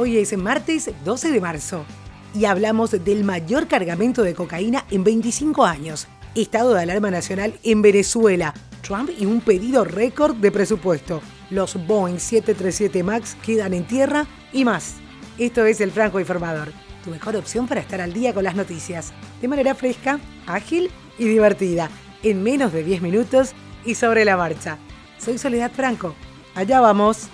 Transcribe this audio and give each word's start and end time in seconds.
Hoy 0.00 0.16
es 0.18 0.38
martes 0.38 0.92
12 1.04 1.32
de 1.32 1.40
marzo 1.40 1.84
y 2.32 2.44
hablamos 2.44 2.92
del 2.92 3.24
mayor 3.24 3.66
cargamento 3.66 4.22
de 4.22 4.32
cocaína 4.32 4.84
en 4.92 5.02
25 5.02 5.64
años, 5.64 6.06
estado 6.36 6.72
de 6.72 6.82
alarma 6.82 7.10
nacional 7.10 7.58
en 7.64 7.82
Venezuela, 7.82 8.54
Trump 8.80 9.10
y 9.18 9.26
un 9.26 9.40
pedido 9.40 9.82
récord 9.82 10.36
de 10.36 10.52
presupuesto. 10.52 11.20
Los 11.50 11.84
Boeing 11.88 12.20
737 12.20 13.02
MAX 13.02 13.34
quedan 13.44 13.74
en 13.74 13.88
tierra 13.88 14.28
y 14.52 14.64
más. 14.64 14.98
Esto 15.36 15.66
es 15.66 15.80
el 15.80 15.90
Franco 15.90 16.20
Informador, 16.20 16.68
tu 17.02 17.10
mejor 17.10 17.34
opción 17.34 17.66
para 17.66 17.80
estar 17.80 18.00
al 18.00 18.12
día 18.12 18.32
con 18.32 18.44
las 18.44 18.54
noticias, 18.54 19.12
de 19.42 19.48
manera 19.48 19.74
fresca, 19.74 20.20
ágil 20.46 20.92
y 21.18 21.24
divertida, 21.24 21.90
en 22.22 22.44
menos 22.44 22.72
de 22.72 22.84
10 22.84 23.02
minutos 23.02 23.52
y 23.84 23.96
sobre 23.96 24.24
la 24.24 24.36
marcha. 24.36 24.78
Soy 25.18 25.38
Soledad 25.38 25.72
Franco. 25.72 26.14
Allá 26.54 26.78
vamos. 26.78 27.30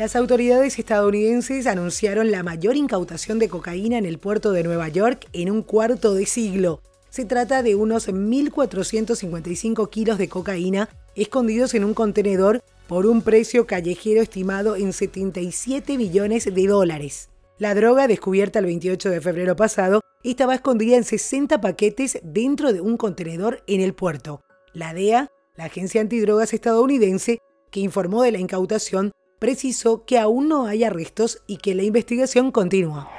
Las 0.00 0.16
autoridades 0.16 0.78
estadounidenses 0.78 1.66
anunciaron 1.66 2.30
la 2.30 2.42
mayor 2.42 2.74
incautación 2.74 3.38
de 3.38 3.50
cocaína 3.50 3.98
en 3.98 4.06
el 4.06 4.16
puerto 4.16 4.52
de 4.52 4.62
Nueva 4.62 4.88
York 4.88 5.28
en 5.34 5.50
un 5.50 5.62
cuarto 5.62 6.14
de 6.14 6.24
siglo. 6.24 6.80
Se 7.10 7.26
trata 7.26 7.62
de 7.62 7.74
unos 7.74 8.08
1.455 8.08 9.90
kilos 9.90 10.16
de 10.16 10.30
cocaína 10.30 10.88
escondidos 11.16 11.74
en 11.74 11.84
un 11.84 11.92
contenedor 11.92 12.62
por 12.88 13.04
un 13.04 13.20
precio 13.20 13.66
callejero 13.66 14.22
estimado 14.22 14.74
en 14.74 14.94
77 14.94 15.98
billones 15.98 16.46
de 16.46 16.66
dólares. 16.66 17.28
La 17.58 17.74
droga, 17.74 18.08
descubierta 18.08 18.60
el 18.60 18.64
28 18.64 19.10
de 19.10 19.20
febrero 19.20 19.54
pasado, 19.54 20.00
estaba 20.24 20.54
escondida 20.54 20.96
en 20.96 21.04
60 21.04 21.60
paquetes 21.60 22.20
dentro 22.22 22.72
de 22.72 22.80
un 22.80 22.96
contenedor 22.96 23.62
en 23.66 23.82
el 23.82 23.92
puerto. 23.92 24.40
La 24.72 24.94
DEA, 24.94 25.28
la 25.58 25.64
agencia 25.64 26.00
antidrogas 26.00 26.54
estadounidense, 26.54 27.40
que 27.70 27.80
informó 27.80 28.22
de 28.22 28.32
la 28.32 28.38
incautación, 28.38 29.12
precisó 29.40 30.04
que 30.04 30.18
aún 30.18 30.48
no 30.48 30.66
hay 30.66 30.84
arrestos 30.84 31.42
y 31.48 31.56
que 31.56 31.74
la 31.74 31.82
investigación 31.82 32.52
continúa. 32.52 33.10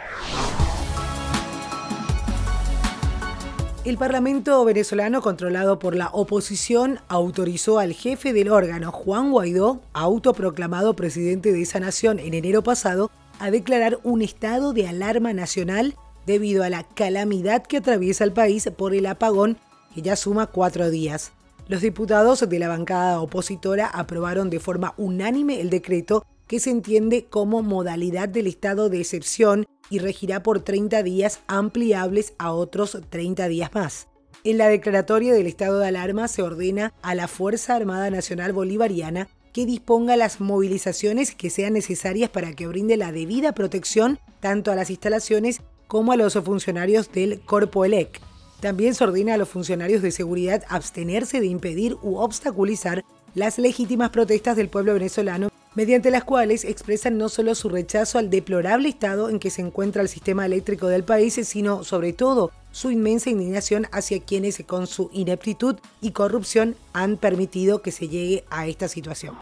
El 3.84 3.98
Parlamento 3.98 4.64
venezolano, 4.64 5.24
controlado 5.24 5.80
por 5.80 5.96
la 5.96 6.10
oposición, 6.14 7.00
autorizó 7.08 7.80
al 7.80 7.94
jefe 7.94 8.32
del 8.32 8.50
órgano, 8.50 8.92
Juan 8.92 9.32
Guaidó, 9.32 9.82
autoproclamado 9.94 10.96
presidente 10.96 11.52
de 11.52 11.64
esa 11.64 11.80
nación 11.80 12.20
en 12.20 12.36
enero 12.36 12.62
pasado, 12.62 13.10
a 13.40 13.50
declarar 13.50 14.00
un 14.04 14.22
estado 14.22 14.74
de 14.74 14.88
alarma 14.88 15.34
nacional 15.34 15.96
debido 16.28 16.64
a 16.64 16.70
la 16.70 16.84
calamidad 16.84 17.64
que 17.64 17.78
atraviesa 17.78 18.24
el 18.24 18.34
país 18.34 18.70
por 18.78 18.94
el 18.94 19.08
apagón 19.08 19.58
que 19.96 20.04
ya 20.04 20.16
suma 20.16 20.46
cuatro 20.46 20.92
días. 20.92 21.34
Los 21.68 21.82
diputados 21.82 22.48
de 22.48 22.60
la 22.60 22.68
bancada 22.68 23.22
opositora 23.22 23.88
aprobaron 23.88 24.50
de 24.50 24.60
forma 24.60 24.94
unánime 24.98 25.62
el 25.62 25.70
decreto 25.70 26.26
que 26.48 26.60
se 26.60 26.70
entiende 26.70 27.26
como 27.30 27.64
modalidad 27.64 28.28
del 28.28 28.48
estado 28.48 28.90
de 28.90 29.00
excepción 29.00 29.66
y 29.90 30.00
regirá 30.00 30.44
por 30.44 30.62
30 30.62 31.02
días 31.04 31.40
ampliables 31.48 32.34
a 32.38 32.52
otros 32.52 32.98
30 33.10 33.48
días 33.48 33.74
más. 33.74 34.08
En 34.44 34.58
la 34.58 34.68
declaratoria 34.68 35.34
del 35.34 35.48
estado 35.48 35.80
de 35.80 35.88
alarma 35.88 36.28
se 36.28 36.42
ordena 36.42 36.94
a 37.04 37.14
la 37.14 37.28
Fuerza 37.28 37.76
Armada 37.76 38.10
Nacional 38.10 38.54
Bolivariana 38.54 39.28
que 39.54 39.66
disponga 39.66 40.18
las 40.18 40.42
movilizaciones 40.42 41.36
que 41.36 41.50
sean 41.50 41.74
necesarias 41.74 42.30
para 42.30 42.54
que 42.54 42.68
brinde 42.68 42.98
la 42.98 43.12
debida 43.12 43.54
protección 43.54 44.20
tanto 44.40 44.72
a 44.72 44.76
las 44.76 44.90
instalaciones 44.90 45.62
como 45.88 46.12
a 46.12 46.18
los 46.18 46.34
funcionarios 46.34 47.12
del 47.12 47.42
Corpo 47.42 47.86
ELEC. 47.86 48.20
También 48.62 48.94
se 48.94 49.04
ordena 49.04 49.34
a 49.34 49.38
los 49.38 49.50
funcionarios 49.50 50.04
de 50.04 50.12
seguridad 50.12 50.64
abstenerse 50.70 51.40
de 51.40 51.48
impedir 51.48 51.98
u 52.04 52.18
obstaculizar 52.18 53.04
las 53.34 53.58
legítimas 53.58 54.12
protestas 54.12 54.56
del 54.56 54.70
pueblo 54.70 54.94
venezolano, 54.94 55.50
mediante 55.74 56.12
las 56.12 56.24
cuales 56.24 56.64
expresan 56.64 57.18
no 57.18 57.28
solo 57.28 57.56
su 57.56 57.70
rechazo 57.70 58.20
al 58.20 58.30
deplorable 58.30 58.88
estado 58.90 59.30
en 59.30 59.40
que 59.40 59.50
se 59.50 59.64
encuentra 59.64 60.04
el 60.04 60.10
sistema 60.10 60.46
eléctrico 60.46 60.88
del 60.88 61.04
país, 61.04 61.40
sino 61.44 61.84
sobre 61.84 62.14
todo 62.14 62.52
su 62.72 62.92
inmensa 62.92 63.32
indignación 63.32 63.88
hacia 63.92 64.20
quienes 64.20 64.62
con 64.68 64.86
su 64.86 65.10
ineptitud 65.12 65.78
y 66.00 66.12
corrupción 66.12 66.76
han 66.94 67.18
permitido 67.18 67.82
que 67.82 67.92
se 67.92 68.10
llegue 68.10 68.44
a 68.52 68.68
esta 68.68 68.88
situación. 68.88 69.36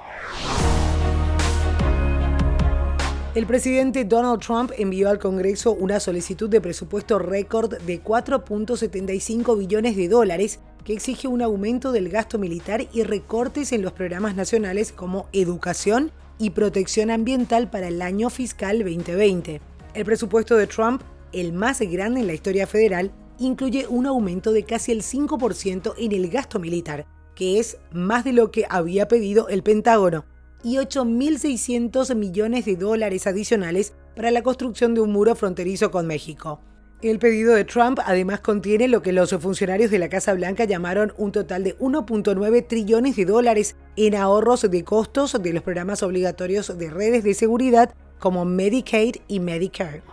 El 3.35 3.45
presidente 3.45 4.05
Donald 4.05 4.41
Trump 4.41 4.71
envió 4.75 5.07
al 5.07 5.19
Congreso 5.19 5.73
una 5.73 5.99
solicitud 5.99 6.49
de 6.49 6.61
presupuesto 6.61 7.19
récord 7.19 7.77
de 7.77 8.03
4.75 8.03 9.55
billones 9.55 9.95
de 9.95 10.09
dólares 10.09 10.59
que 10.83 10.93
exige 10.93 11.27
un 11.27 11.43
aumento 11.43 11.91
del 11.91 12.09
gasto 12.09 12.39
militar 12.39 12.87
y 12.91 13.03
recortes 13.03 13.71
en 13.71 13.83
los 13.83 13.91
programas 13.91 14.35
nacionales 14.35 14.91
como 14.91 15.27
educación 15.31 16.11
y 16.39 16.49
protección 16.49 17.11
ambiental 17.11 17.69
para 17.69 17.89
el 17.89 18.01
año 18.01 18.31
fiscal 18.31 18.79
2020. 18.79 19.61
El 19.93 20.05
presupuesto 20.05 20.55
de 20.55 20.65
Trump, 20.65 21.03
el 21.31 21.53
más 21.53 21.81
grande 21.81 22.21
en 22.21 22.27
la 22.27 22.33
historia 22.33 22.65
federal, 22.65 23.11
incluye 23.37 23.85
un 23.87 24.07
aumento 24.07 24.51
de 24.51 24.63
casi 24.63 24.91
el 24.91 25.03
5% 25.03 25.93
en 25.99 26.11
el 26.13 26.29
gasto 26.29 26.57
militar, 26.57 27.05
que 27.35 27.59
es 27.59 27.77
más 27.91 28.23
de 28.23 28.33
lo 28.33 28.49
que 28.49 28.65
había 28.67 29.07
pedido 29.07 29.49
el 29.49 29.61
Pentágono 29.61 30.25
y 30.63 30.77
8.600 30.77 32.15
millones 32.15 32.65
de 32.65 32.75
dólares 32.75 33.27
adicionales 33.27 33.93
para 34.15 34.31
la 34.31 34.43
construcción 34.43 34.93
de 34.93 35.01
un 35.01 35.11
muro 35.11 35.35
fronterizo 35.35 35.91
con 35.91 36.07
México. 36.07 36.59
El 37.01 37.17
pedido 37.17 37.53
de 37.53 37.63
Trump 37.63 37.99
además 38.05 38.41
contiene 38.41 38.89
lo 38.89 39.01
que 39.01 39.13
los 39.13 39.29
funcionarios 39.29 39.89
de 39.89 39.99
la 39.99 40.09
Casa 40.09 40.33
Blanca 40.33 40.65
llamaron 40.65 41.13
un 41.17 41.31
total 41.31 41.63
de 41.63 41.77
1.9 41.77 42.67
trillones 42.67 43.15
de 43.15 43.23
dólares 43.23 43.77
en 43.95 44.15
ahorros 44.15 44.69
de 44.69 44.83
costos 44.83 45.41
de 45.41 45.53
los 45.53 45.63
programas 45.63 46.03
obligatorios 46.03 46.77
de 46.77 46.89
redes 46.89 47.23
de 47.23 47.33
seguridad 47.35 47.93
como 48.19 48.43
Medicaid 48.43 49.15
y 49.29 49.39
Medicare. 49.39 50.03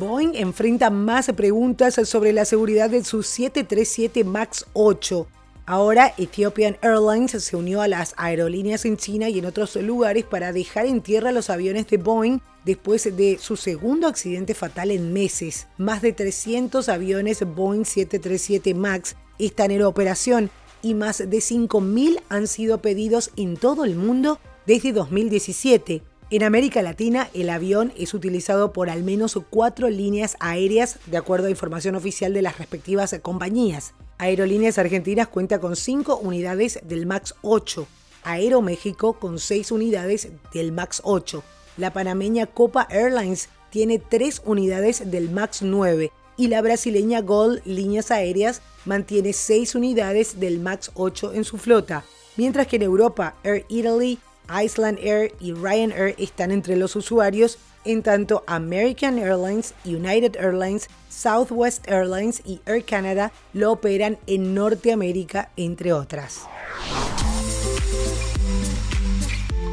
Boeing 0.00 0.34
enfrenta 0.34 0.90
más 0.90 1.30
preguntas 1.36 1.94
sobre 2.08 2.32
la 2.32 2.44
seguridad 2.44 2.90
de 2.90 3.04
su 3.04 3.22
737 3.22 4.24
MAX 4.24 4.66
8 4.72 5.28
Ahora 5.70 6.14
Ethiopian 6.18 6.78
Airlines 6.82 7.30
se 7.30 7.54
unió 7.54 7.80
a 7.80 7.86
las 7.86 8.14
aerolíneas 8.16 8.84
en 8.86 8.96
China 8.96 9.28
y 9.28 9.38
en 9.38 9.46
otros 9.46 9.76
lugares 9.76 10.24
para 10.24 10.52
dejar 10.52 10.86
en 10.86 11.00
tierra 11.00 11.30
los 11.30 11.48
aviones 11.48 11.86
de 11.86 11.96
Boeing 11.96 12.40
después 12.64 13.16
de 13.16 13.38
su 13.38 13.54
segundo 13.54 14.08
accidente 14.08 14.54
fatal 14.54 14.90
en 14.90 15.12
meses. 15.12 15.68
Más 15.78 16.02
de 16.02 16.12
300 16.12 16.88
aviones 16.88 17.44
Boeing 17.44 17.84
737 17.84 18.74
MAX 18.74 19.14
están 19.38 19.70
en 19.70 19.84
operación 19.84 20.50
y 20.82 20.94
más 20.94 21.18
de 21.18 21.38
5.000 21.38 22.20
han 22.28 22.48
sido 22.48 22.82
pedidos 22.82 23.30
en 23.36 23.56
todo 23.56 23.84
el 23.84 23.94
mundo 23.94 24.40
desde 24.66 24.92
2017. 24.92 26.02
En 26.32 26.42
América 26.42 26.82
Latina, 26.82 27.30
el 27.32 27.48
avión 27.48 27.92
es 27.96 28.12
utilizado 28.12 28.72
por 28.72 28.90
al 28.90 29.04
menos 29.04 29.38
cuatro 29.50 29.88
líneas 29.88 30.36
aéreas, 30.40 30.98
de 31.06 31.16
acuerdo 31.16 31.46
a 31.46 31.50
información 31.50 31.94
oficial 31.94 32.34
de 32.34 32.42
las 32.42 32.58
respectivas 32.58 33.14
compañías. 33.22 33.94
Aerolíneas 34.20 34.76
Argentinas 34.76 35.28
cuenta 35.28 35.60
con 35.60 35.76
5 35.76 36.18
unidades 36.18 36.78
del 36.84 37.06
MAX 37.06 37.34
8, 37.40 37.86
Aeroméxico 38.22 39.14
con 39.14 39.38
6 39.38 39.72
unidades 39.72 40.28
del 40.52 40.72
MAX 40.72 41.00
8, 41.04 41.42
la 41.78 41.94
panameña 41.94 42.44
Copa 42.46 42.86
Airlines 42.90 43.48
tiene 43.70 43.98
3 43.98 44.42
unidades 44.44 45.10
del 45.10 45.30
MAX 45.30 45.62
9 45.62 46.12
y 46.36 46.48
la 46.48 46.60
brasileña 46.60 47.22
Gold 47.22 47.62
Líneas 47.64 48.10
Aéreas 48.10 48.60
mantiene 48.84 49.32
6 49.32 49.74
unidades 49.74 50.38
del 50.38 50.60
MAX 50.60 50.90
8 50.92 51.32
en 51.32 51.44
su 51.44 51.56
flota, 51.56 52.04
mientras 52.36 52.66
que 52.66 52.76
en 52.76 52.82
Europa 52.82 53.36
Air 53.42 53.64
Italy, 53.68 54.18
Iceland 54.50 54.98
Air 55.00 55.32
y 55.40 55.52
Ryanair 55.52 56.14
están 56.18 56.50
entre 56.50 56.76
los 56.76 56.96
usuarios 56.96 57.58
en 57.84 58.02
tanto 58.02 58.44
American 58.46 59.18
Airlines, 59.18 59.74
United 59.84 60.36
Airlines, 60.36 60.88
Southwest 61.08 61.88
Airlines 61.88 62.42
y 62.44 62.60
Air 62.66 62.84
Canada 62.84 63.32
lo 63.52 63.72
operan 63.72 64.18
en 64.26 64.54
Norteamérica, 64.54 65.50
entre 65.56 65.92
otras. 65.92 66.42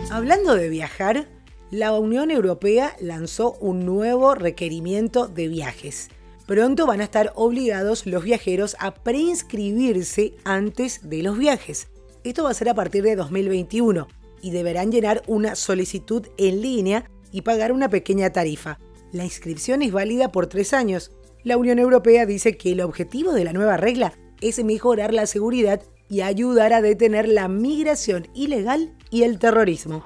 Hablando 0.09 0.55
de 0.55 0.69
viajar, 0.69 1.27
la 1.69 1.91
Unión 1.93 2.31
Europea 2.31 2.95
lanzó 3.01 3.57
un 3.59 3.85
nuevo 3.85 4.35
requerimiento 4.35 5.27
de 5.27 5.49
viajes. 5.49 6.09
Pronto 6.45 6.87
van 6.87 7.01
a 7.01 7.03
estar 7.03 7.33
obligados 7.35 8.05
los 8.05 8.23
viajeros 8.23 8.77
a 8.79 8.93
preinscribirse 8.93 10.33
antes 10.45 11.09
de 11.09 11.23
los 11.23 11.37
viajes. 11.37 11.87
Esto 12.23 12.45
va 12.45 12.51
a 12.51 12.53
ser 12.53 12.69
a 12.69 12.73
partir 12.73 13.03
de 13.03 13.17
2021 13.17 14.07
y 14.41 14.51
deberán 14.51 14.91
llenar 14.91 15.23
una 15.27 15.55
solicitud 15.55 16.27
en 16.37 16.61
línea 16.61 17.09
y 17.31 17.41
pagar 17.41 17.71
una 17.71 17.89
pequeña 17.89 18.31
tarifa. 18.31 18.79
La 19.11 19.23
inscripción 19.23 19.81
es 19.81 19.91
válida 19.91 20.31
por 20.31 20.47
tres 20.47 20.73
años. 20.73 21.11
La 21.43 21.57
Unión 21.57 21.79
Europea 21.79 22.25
dice 22.25 22.57
que 22.57 22.71
el 22.71 22.81
objetivo 22.81 23.33
de 23.33 23.43
la 23.43 23.53
nueva 23.53 23.77
regla 23.77 24.13
es 24.41 24.63
mejorar 24.63 25.13
la 25.13 25.25
seguridad 25.25 25.81
y 26.09 26.21
ayudar 26.21 26.73
a 26.73 26.81
detener 26.81 27.27
la 27.27 27.47
migración 27.47 28.27
ilegal 28.33 28.95
y 29.09 29.23
el 29.23 29.39
terrorismo. 29.39 30.03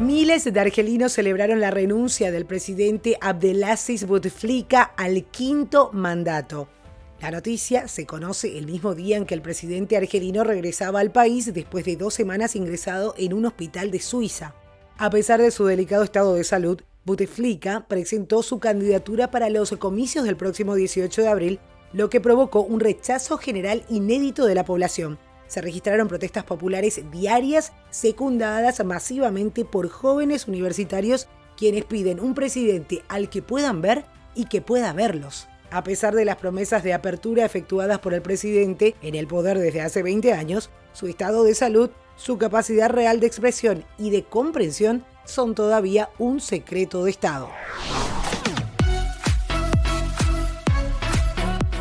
Miles 0.00 0.44
de 0.52 0.60
argelinos 0.60 1.12
celebraron 1.12 1.60
la 1.60 1.70
renuncia 1.70 2.32
del 2.32 2.46
presidente 2.46 3.16
Abdelaziz 3.20 4.06
Bouteflika 4.06 4.82
al 4.82 5.24
quinto 5.24 5.90
mandato. 5.92 6.68
La 7.24 7.30
noticia 7.30 7.88
se 7.88 8.04
conoce 8.04 8.58
el 8.58 8.66
mismo 8.66 8.94
día 8.94 9.16
en 9.16 9.24
que 9.24 9.32
el 9.32 9.40
presidente 9.40 9.96
argelino 9.96 10.44
regresaba 10.44 11.00
al 11.00 11.10
país 11.10 11.54
después 11.54 11.86
de 11.86 11.96
dos 11.96 12.12
semanas 12.12 12.54
ingresado 12.54 13.14
en 13.16 13.32
un 13.32 13.46
hospital 13.46 13.90
de 13.90 13.98
Suiza. 13.98 14.54
A 14.98 15.08
pesar 15.08 15.40
de 15.40 15.50
su 15.50 15.64
delicado 15.64 16.04
estado 16.04 16.34
de 16.34 16.44
salud, 16.44 16.82
Bouteflika 17.06 17.86
presentó 17.88 18.42
su 18.42 18.58
candidatura 18.58 19.30
para 19.30 19.48
los 19.48 19.70
comicios 19.78 20.26
del 20.26 20.36
próximo 20.36 20.74
18 20.74 21.22
de 21.22 21.28
abril, 21.28 21.60
lo 21.94 22.10
que 22.10 22.20
provocó 22.20 22.60
un 22.60 22.78
rechazo 22.78 23.38
general 23.38 23.86
inédito 23.88 24.44
de 24.44 24.56
la 24.56 24.66
población. 24.66 25.18
Se 25.46 25.62
registraron 25.62 26.08
protestas 26.08 26.44
populares 26.44 27.00
diarias 27.10 27.72
secundadas 27.88 28.84
masivamente 28.84 29.64
por 29.64 29.88
jóvenes 29.88 30.46
universitarios 30.46 31.28
quienes 31.56 31.86
piden 31.86 32.20
un 32.20 32.34
presidente 32.34 33.02
al 33.08 33.30
que 33.30 33.40
puedan 33.40 33.80
ver 33.80 34.04
y 34.34 34.44
que 34.44 34.60
pueda 34.60 34.92
verlos. 34.92 35.48
A 35.74 35.82
pesar 35.82 36.14
de 36.14 36.24
las 36.24 36.36
promesas 36.36 36.84
de 36.84 36.94
apertura 36.94 37.44
efectuadas 37.44 37.98
por 37.98 38.14
el 38.14 38.22
presidente 38.22 38.94
en 39.02 39.16
el 39.16 39.26
poder 39.26 39.58
desde 39.58 39.80
hace 39.80 40.04
20 40.04 40.32
años, 40.32 40.70
su 40.92 41.08
estado 41.08 41.42
de 41.42 41.56
salud, 41.56 41.90
su 42.14 42.38
capacidad 42.38 42.88
real 42.88 43.18
de 43.18 43.26
expresión 43.26 43.84
y 43.98 44.10
de 44.10 44.22
comprensión 44.22 45.04
son 45.24 45.56
todavía 45.56 46.10
un 46.16 46.38
secreto 46.38 47.02
de 47.02 47.10
Estado. 47.10 47.50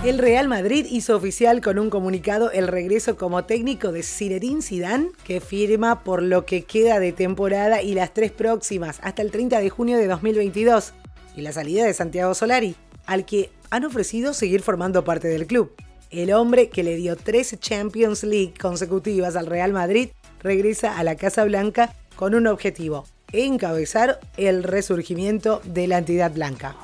El 0.04 0.18
Real 0.18 0.48
Madrid 0.48 0.88
hizo 0.90 1.16
oficial 1.16 1.62
con 1.62 1.78
un 1.78 1.92
comunicado 1.92 2.50
el 2.50 2.68
regreso 2.68 3.16
como 3.16 3.46
técnico 3.46 3.92
de 3.92 4.02
Zinedine 4.02 4.64
Zidane, 4.64 5.12
que 5.24 5.40
firma 5.40 6.04
por 6.04 6.24
lo 6.24 6.48
que 6.48 6.64
queda 6.64 7.00
de 7.00 7.12
temporada 7.12 7.84
y 7.84 7.94
las 7.94 8.12
tres 8.12 8.32
próximas 8.32 9.00
hasta 9.04 9.22
el 9.22 9.30
30 9.30 9.60
de 9.60 9.70
junio 9.70 10.00
de 10.00 10.08
2022, 10.08 10.96
y 11.36 11.42
la 11.42 11.54
salida 11.54 11.86
de 11.86 11.94
Santiago 11.94 12.34
Solari, 12.34 12.76
al 13.06 13.26
que 13.26 13.52
han 13.74 13.86
ofrecido 13.86 14.36
seguir 14.36 14.62
formando 14.62 15.04
parte 15.04 15.28
del 15.28 15.48
club. 15.48 15.74
El 16.12 16.32
hombre 16.32 16.70
que 16.70 16.84
le 16.84 16.96
dio 16.96 17.16
tres 17.16 17.60
Champions 17.60 18.22
League 18.24 18.54
consecutivas 18.62 19.36
al 19.36 19.48
Real 19.48 19.74
Madrid 19.74 20.10
regresa 20.44 20.96
a 20.96 21.04
la 21.04 21.16
Casa 21.16 21.44
Blanca 21.44 21.96
con 22.16 22.36
un 22.36 22.46
objetivo, 22.46 23.08
encabezar 23.32 24.20
el 24.38 24.62
resurgimiento 24.62 25.60
de 25.66 25.88
la 25.88 25.98
entidad 25.98 26.32
blanca. 26.32 26.76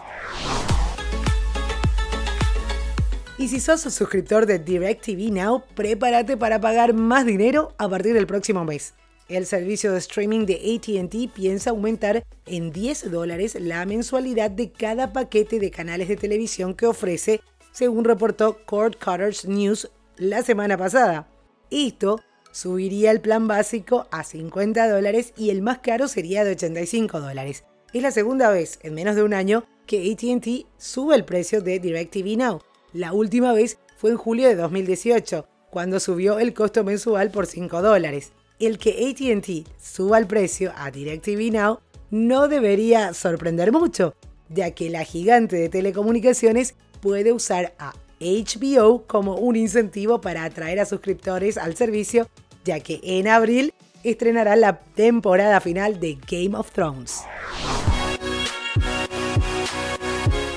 Y 3.37 3.49
si 3.49 3.59
sos 3.59 3.81
suscriptor 3.81 4.47
de 4.47 4.57
DirecTV 4.57 5.31
Now, 5.31 5.61
prepárate 5.75 6.37
para 6.37 6.59
pagar 6.59 6.95
más 6.95 7.23
dinero 7.23 7.71
a 7.77 7.87
partir 7.87 8.15
del 8.15 8.25
próximo 8.25 8.65
mes. 8.65 8.95
El 9.29 9.45
servicio 9.45 9.91
de 9.91 9.99
streaming 9.99 10.47
de 10.47 10.55
ATT 10.55 11.31
piensa 11.31 11.69
aumentar 11.69 12.25
en 12.47 12.71
10 12.71 13.11
dólares 13.11 13.55
la 13.61 13.85
mensualidad 13.85 14.49
de 14.49 14.71
cada 14.71 15.13
paquete 15.13 15.59
de 15.59 15.69
canales 15.69 16.07
de 16.07 16.17
televisión 16.17 16.73
que 16.73 16.87
ofrece, 16.87 17.39
según 17.71 18.05
reportó 18.05 18.65
Cord 18.65 18.95
Cutters 18.95 19.45
News 19.45 19.91
la 20.17 20.41
semana 20.41 20.79
pasada. 20.79 21.27
Esto 21.69 22.19
subiría 22.51 23.11
el 23.11 23.21
plan 23.21 23.47
básico 23.47 24.07
a 24.09 24.23
50 24.23 24.89
dólares 24.89 25.31
y 25.37 25.51
el 25.51 25.61
más 25.61 25.77
caro 25.77 26.07
sería 26.07 26.43
de 26.43 26.53
85 26.53 27.19
dólares. 27.19 27.65
Es 27.93 28.01
la 28.01 28.09
segunda 28.09 28.49
vez 28.49 28.79
en 28.81 28.95
menos 28.95 29.15
de 29.15 29.21
un 29.21 29.35
año 29.35 29.63
que 29.85 30.11
ATT 30.11 30.67
sube 30.81 31.15
el 31.15 31.23
precio 31.23 31.61
de 31.61 31.79
DirecTV 31.79 32.35
Now. 32.35 32.61
La 32.93 33.13
última 33.13 33.53
vez 33.53 33.77
fue 33.95 34.09
en 34.09 34.17
julio 34.17 34.47
de 34.47 34.55
2018, 34.55 35.47
cuando 35.69 35.99
subió 35.99 36.39
el 36.39 36.55
costo 36.55 36.83
mensual 36.83 37.29
por 37.29 37.45
5 37.45 37.83
dólares. 37.83 38.31
El 38.59 38.77
que 38.77 39.07
ATT 39.07 39.69
suba 39.81 40.17
el 40.17 40.27
precio 40.27 40.73
a 40.75 40.91
DirecTV 40.91 41.53
Now 41.53 41.79
no 42.11 42.49
debería 42.49 43.13
sorprender 43.13 43.71
mucho, 43.71 44.15
ya 44.49 44.71
que 44.71 44.89
la 44.89 45.05
gigante 45.05 45.55
de 45.55 45.69
telecomunicaciones 45.69 46.75
puede 46.99 47.31
usar 47.31 47.73
a 47.79 47.93
HBO 48.19 49.07
como 49.07 49.35
un 49.35 49.55
incentivo 49.55 50.19
para 50.19 50.43
atraer 50.43 50.81
a 50.81 50.85
suscriptores 50.85 51.57
al 51.57 51.77
servicio, 51.77 52.27
ya 52.65 52.81
que 52.81 52.99
en 53.01 53.29
abril 53.29 53.73
estrenará 54.03 54.57
la 54.57 54.81
temporada 54.81 55.61
final 55.61 56.01
de 56.01 56.17
Game 56.29 56.57
of 56.57 56.71
Thrones. 56.71 57.21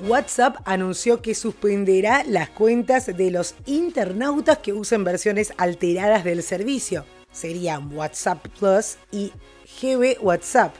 WhatsApp 0.09 0.57
anunció 0.65 1.23
que 1.23 1.37
suspenderá 1.37 2.25
las 2.25 2.51
cuentas 2.51 3.07
de 3.07 3.31
los 3.31 3.55
internautas 3.65 4.59
que 4.59 4.73
usen 4.73 5.05
versiones 5.05 5.53
alteradas 5.57 6.25
del 6.25 6.43
servicio. 6.43 7.05
Serían 7.33 7.95
WhatsApp 7.97 8.47
Plus 8.59 8.97
y 9.11 9.33
GB 9.81 10.19
WhatsApp, 10.21 10.75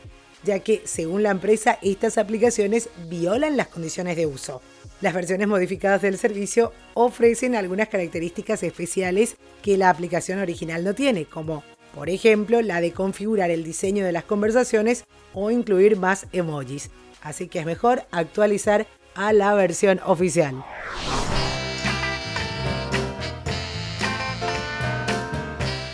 ya 0.45 0.59
que, 0.61 0.83
según 0.85 1.23
la 1.23 1.31
empresa, 1.31 1.79
estas 1.83 2.19
aplicaciones 2.19 2.89
violan 3.09 3.57
las 3.57 3.69
condiciones 3.69 4.17
de 4.17 4.27
uso. 4.27 4.61
Las 5.01 5.15
versiones 5.15 5.49
modificadas 5.49 6.03
del 6.03 6.17
servicio 6.17 6.73
ofrecen 6.95 7.57
algunas 7.57 7.89
características 7.89 8.63
especiales 8.63 9.37
que 9.61 9.77
la 9.77 9.91
aplicación 9.91 10.39
original 10.39 10.85
no 10.85 10.95
tiene, 10.95 11.25
como 11.25 11.65
por 11.93 12.09
ejemplo 12.09 12.63
la 12.63 12.81
de 12.81 12.93
configurar 12.93 13.51
el 13.51 13.65
diseño 13.65 14.05
de 14.05 14.13
las 14.13 14.25
conversaciones 14.25 15.05
o 15.35 15.51
incluir 15.51 15.97
más 15.97 16.27
emojis. 16.33 16.91
Así 17.21 17.49
que 17.49 17.59
es 17.59 17.67
mejor 17.67 18.05
actualizar 18.13 18.87
a 19.15 19.33
la 19.33 19.55
versión 19.55 20.01
oficial. 20.05 20.65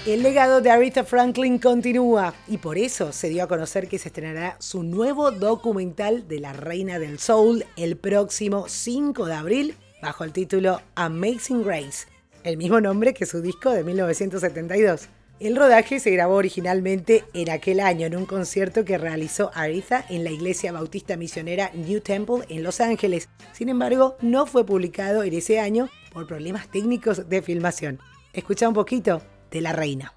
El 0.08 0.22
legado 0.22 0.62
de 0.62 0.70
Aretha 0.70 1.04
Franklin 1.04 1.58
continúa 1.58 2.32
y 2.46 2.56
por 2.56 2.78
eso 2.78 3.12
se 3.12 3.28
dio 3.28 3.44
a 3.44 3.46
conocer 3.46 3.88
que 3.88 3.98
se 3.98 4.08
estrenará 4.08 4.56
su 4.58 4.82
nuevo 4.82 5.32
documental 5.32 6.26
de 6.26 6.40
la 6.40 6.54
Reina 6.54 6.98
del 6.98 7.18
Soul 7.18 7.66
el 7.76 7.98
próximo 7.98 8.68
5 8.68 9.26
de 9.26 9.34
abril 9.34 9.76
bajo 10.00 10.24
el 10.24 10.32
título 10.32 10.80
Amazing 10.94 11.62
Grace, 11.62 12.06
el 12.42 12.56
mismo 12.56 12.80
nombre 12.80 13.12
que 13.12 13.26
su 13.26 13.42
disco 13.42 13.70
de 13.70 13.84
1972. 13.84 15.10
El 15.40 15.56
rodaje 15.56 16.00
se 16.00 16.10
grabó 16.10 16.36
originalmente 16.36 17.26
en 17.34 17.50
aquel 17.50 17.78
año 17.78 18.06
en 18.06 18.16
un 18.16 18.24
concierto 18.24 18.86
que 18.86 18.96
realizó 18.96 19.50
Aretha 19.52 20.06
en 20.08 20.24
la 20.24 20.30
iglesia 20.30 20.72
bautista 20.72 21.18
misionera 21.18 21.70
New 21.74 22.00
Temple 22.00 22.46
en 22.48 22.62
Los 22.62 22.80
Ángeles. 22.80 23.28
Sin 23.52 23.68
embargo, 23.68 24.16
no 24.22 24.46
fue 24.46 24.64
publicado 24.64 25.22
en 25.22 25.34
ese 25.34 25.60
año 25.60 25.90
por 26.14 26.26
problemas 26.26 26.70
técnicos 26.70 27.28
de 27.28 27.42
filmación. 27.42 27.98
Escucha 28.32 28.68
un 28.68 28.74
poquito 28.74 29.20
de 29.50 29.60
la 29.60 29.72
reina. 29.72 30.14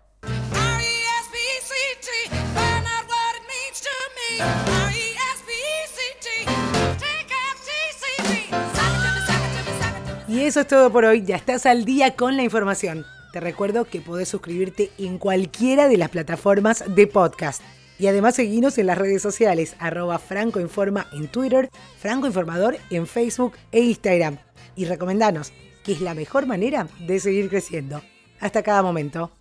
Y 10.28 10.44
eso 10.44 10.62
es 10.62 10.68
todo 10.68 10.92
por 10.92 11.04
hoy, 11.04 11.24
ya 11.24 11.36
estás 11.36 11.66
al 11.66 11.84
día 11.84 12.16
con 12.16 12.38
la 12.38 12.44
información. 12.44 13.06
Te 13.34 13.42
recuerdo 13.42 13.86
que 13.86 14.00
podés 14.02 14.30
suscribirte 14.30 14.90
en 14.98 15.18
cualquiera 15.18 15.88
de 15.90 15.98
las 15.98 16.10
plataformas 16.10 16.84
de 16.88 17.06
podcast. 17.06 17.62
Y 18.00 18.08
además 18.08 18.36
seguinos 18.36 18.78
en 18.78 18.88
las 18.88 18.98
redes 18.98 19.22
sociales, 19.22 19.76
arroba 19.78 20.20
francoinforma 20.20 21.08
en 21.14 21.28
Twitter, 21.28 21.70
francoinformador 22.00 22.78
en 22.90 23.08
Facebook 23.08 23.54
e 23.72 23.82
Instagram. 23.82 24.38
Y 24.76 24.86
recomendanos, 24.86 25.52
que 25.84 25.92
es 25.92 26.02
la 26.02 26.14
mejor 26.14 26.46
manera 26.46 26.88
de 27.06 27.20
seguir 27.20 27.50
creciendo 27.50 28.02
hasta 28.42 28.64
cada 28.64 28.82
momento. 28.84 29.32